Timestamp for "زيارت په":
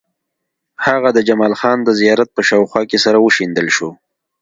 1.99-2.41